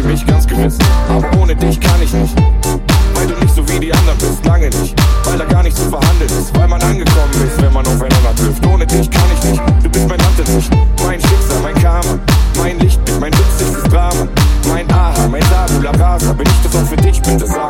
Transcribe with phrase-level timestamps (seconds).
[0.00, 0.78] für mich ganz gewiss.
[1.08, 2.34] Aber ohne dich kann ich nicht.
[3.14, 4.94] Weil du nicht so wie die anderen bist, lange nicht.
[5.24, 6.56] Weil da gar nichts zu verhandeln ist.
[6.56, 8.66] Weil man angekommen ist, wenn man aufeinander trifft.
[8.66, 9.62] Ohne dich kann ich nicht.
[9.82, 10.70] Du bist mein Latte nicht.
[11.04, 12.18] Mein Schicksal, mein Karma.
[12.56, 14.28] Mein Lichtblick, mein witzigstes Drama.
[14.68, 16.32] Mein Aha, mein Sabula Rasa.
[16.32, 17.69] Bin ich das auch für dich, bitte sag.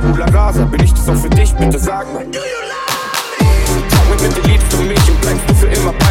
[0.00, 2.24] Tabula Rasa, bin ich das auch für dich, bitte sag mal.
[2.24, 3.04] Do you love
[3.38, 3.82] me?
[3.90, 6.09] Sag mir bitte Lied für mich und bleibst du für immer bei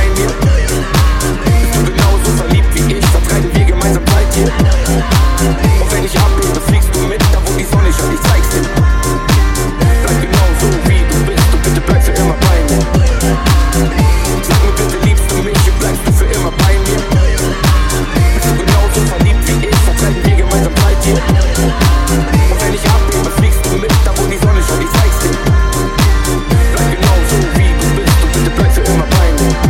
[29.39, 29.68] Thank you.